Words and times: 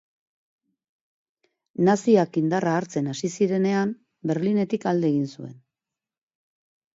Naziak 1.89 2.39
indarra 2.41 2.73
hartzen 2.77 3.11
hasi 3.11 3.31
zirenean, 3.35 3.93
Berlinetik 4.33 4.89
alde 4.95 5.13
egin 5.13 5.29
zuen. 5.37 5.55